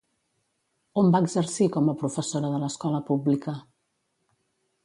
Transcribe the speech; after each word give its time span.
On 1.01 1.11
va 1.15 1.21
exercir 1.25 1.69
com 1.77 1.93
a 1.93 1.95
professora 2.05 2.51
de 2.57 2.63
l'escola 2.65 3.05
pública? 3.11 3.57